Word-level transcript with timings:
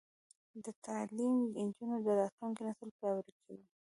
تعلیم 0.85 1.33
د 1.53 1.55
نجونو 1.67 1.95
راتلونکی 2.19 2.61
نسل 2.67 2.89
پیاوړی 2.97 3.33
کوي. 3.43 3.65